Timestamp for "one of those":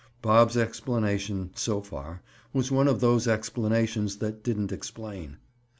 2.71-3.27